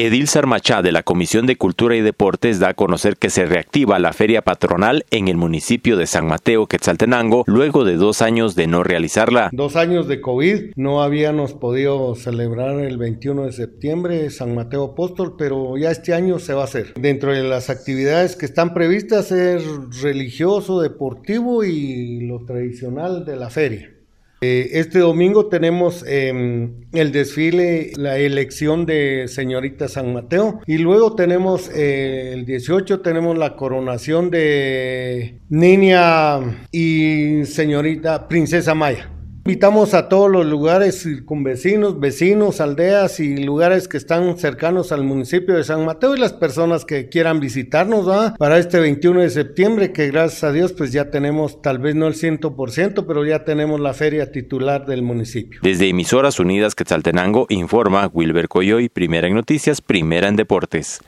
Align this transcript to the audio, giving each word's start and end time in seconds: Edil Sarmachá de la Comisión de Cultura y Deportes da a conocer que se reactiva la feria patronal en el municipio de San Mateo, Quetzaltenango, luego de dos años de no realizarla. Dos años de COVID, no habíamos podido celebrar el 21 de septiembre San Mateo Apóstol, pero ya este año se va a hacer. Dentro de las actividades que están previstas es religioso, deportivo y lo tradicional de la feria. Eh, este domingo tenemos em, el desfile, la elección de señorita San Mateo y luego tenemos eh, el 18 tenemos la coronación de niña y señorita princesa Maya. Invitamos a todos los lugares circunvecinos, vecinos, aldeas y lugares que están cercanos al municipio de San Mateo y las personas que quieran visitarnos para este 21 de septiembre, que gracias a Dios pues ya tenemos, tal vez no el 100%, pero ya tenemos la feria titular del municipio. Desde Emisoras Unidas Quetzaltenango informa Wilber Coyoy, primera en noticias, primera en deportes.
Edil 0.00 0.28
Sarmachá 0.28 0.80
de 0.80 0.92
la 0.92 1.02
Comisión 1.02 1.46
de 1.46 1.56
Cultura 1.56 1.96
y 1.96 2.00
Deportes 2.00 2.60
da 2.60 2.68
a 2.68 2.74
conocer 2.74 3.16
que 3.16 3.30
se 3.30 3.46
reactiva 3.46 3.98
la 3.98 4.12
feria 4.12 4.42
patronal 4.42 5.04
en 5.10 5.26
el 5.26 5.36
municipio 5.36 5.96
de 5.96 6.06
San 6.06 6.28
Mateo, 6.28 6.68
Quetzaltenango, 6.68 7.42
luego 7.48 7.84
de 7.84 7.96
dos 7.96 8.22
años 8.22 8.54
de 8.54 8.68
no 8.68 8.84
realizarla. 8.84 9.50
Dos 9.50 9.74
años 9.74 10.06
de 10.06 10.20
COVID, 10.20 10.74
no 10.76 11.02
habíamos 11.02 11.52
podido 11.52 12.14
celebrar 12.14 12.78
el 12.78 12.96
21 12.96 13.46
de 13.46 13.52
septiembre 13.52 14.30
San 14.30 14.54
Mateo 14.54 14.84
Apóstol, 14.84 15.34
pero 15.36 15.76
ya 15.76 15.90
este 15.90 16.14
año 16.14 16.38
se 16.38 16.54
va 16.54 16.60
a 16.60 16.66
hacer. 16.66 16.94
Dentro 16.94 17.32
de 17.32 17.42
las 17.42 17.68
actividades 17.68 18.36
que 18.36 18.46
están 18.46 18.74
previstas 18.74 19.32
es 19.32 19.64
religioso, 20.00 20.80
deportivo 20.80 21.64
y 21.64 22.20
lo 22.20 22.44
tradicional 22.44 23.24
de 23.24 23.34
la 23.34 23.50
feria. 23.50 23.97
Eh, 24.40 24.70
este 24.74 25.00
domingo 25.00 25.46
tenemos 25.46 26.04
em, 26.06 26.86
el 26.92 27.10
desfile, 27.10 27.92
la 27.96 28.18
elección 28.18 28.86
de 28.86 29.26
señorita 29.26 29.88
San 29.88 30.12
Mateo 30.12 30.60
y 30.66 30.78
luego 30.78 31.16
tenemos 31.16 31.68
eh, 31.74 32.32
el 32.34 32.46
18 32.46 33.00
tenemos 33.00 33.36
la 33.36 33.56
coronación 33.56 34.30
de 34.30 35.40
niña 35.48 36.66
y 36.70 37.44
señorita 37.46 38.28
princesa 38.28 38.74
Maya. 38.74 39.10
Invitamos 39.48 39.94
a 39.94 40.10
todos 40.10 40.30
los 40.30 40.44
lugares 40.44 41.04
circunvecinos, 41.04 41.98
vecinos, 41.98 42.60
aldeas 42.60 43.18
y 43.18 43.38
lugares 43.38 43.88
que 43.88 43.96
están 43.96 44.36
cercanos 44.36 44.92
al 44.92 45.04
municipio 45.04 45.56
de 45.56 45.64
San 45.64 45.86
Mateo 45.86 46.14
y 46.14 46.18
las 46.18 46.34
personas 46.34 46.84
que 46.84 47.08
quieran 47.08 47.40
visitarnos 47.40 48.34
para 48.36 48.58
este 48.58 48.78
21 48.78 49.22
de 49.22 49.30
septiembre, 49.30 49.90
que 49.90 50.08
gracias 50.08 50.44
a 50.44 50.52
Dios 50.52 50.74
pues 50.74 50.92
ya 50.92 51.10
tenemos, 51.10 51.62
tal 51.62 51.78
vez 51.78 51.94
no 51.94 52.08
el 52.08 52.12
100%, 52.12 53.06
pero 53.06 53.24
ya 53.24 53.46
tenemos 53.46 53.80
la 53.80 53.94
feria 53.94 54.30
titular 54.30 54.84
del 54.84 55.00
municipio. 55.00 55.60
Desde 55.62 55.88
Emisoras 55.88 56.38
Unidas 56.38 56.74
Quetzaltenango 56.74 57.46
informa 57.48 58.10
Wilber 58.12 58.48
Coyoy, 58.48 58.90
primera 58.90 59.28
en 59.28 59.34
noticias, 59.34 59.80
primera 59.80 60.28
en 60.28 60.36
deportes. 60.36 61.00